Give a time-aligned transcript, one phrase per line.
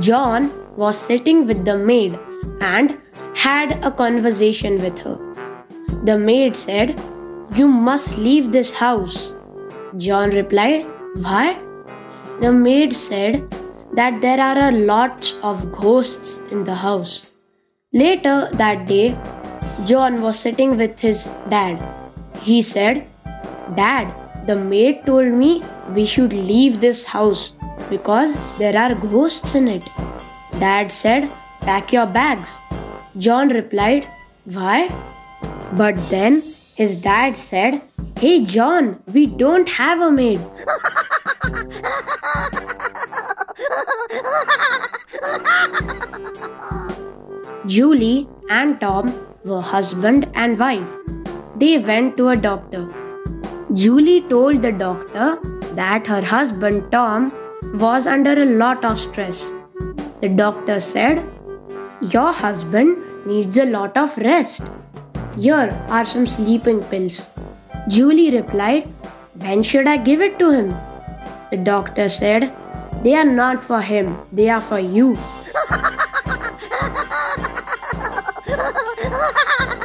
[0.00, 2.18] John was sitting with the maid
[2.62, 2.98] and
[3.34, 5.18] had a conversation with her.
[6.04, 6.98] The maid said,
[7.54, 9.34] You must leave this house.
[9.98, 10.86] John replied,
[11.16, 11.58] Why?
[12.40, 13.52] The maid said
[13.92, 17.32] that there are a lot of ghosts in the house.
[17.92, 19.18] Later that day,
[19.84, 21.82] John was sitting with his dad.
[22.40, 23.06] He said,
[23.76, 24.14] Dad,
[24.46, 25.62] the maid told me
[25.94, 27.52] we should leave this house
[27.90, 29.84] because there are ghosts in it.
[30.58, 31.30] Dad said,
[31.60, 32.58] Pack your bags.
[33.18, 34.08] John replied,
[34.44, 34.88] Why?
[35.72, 36.42] But then
[36.74, 37.82] his dad said,
[38.18, 40.40] Hey John, we don't have a maid.
[47.66, 49.12] Julie and Tom
[49.44, 50.92] were husband and wife.
[51.56, 52.88] They went to a doctor.
[53.74, 55.38] Julie told the doctor
[55.74, 57.32] that her husband Tom
[57.74, 59.50] was under a lot of stress.
[60.20, 61.24] The doctor said,
[62.00, 64.62] Your husband needs a lot of rest.
[65.36, 67.28] Here are some sleeping pills.
[67.88, 68.84] Julie replied,
[69.38, 70.74] When should I give it to him?
[71.50, 72.54] The doctor said,
[73.02, 75.16] They are not for him, they are for you.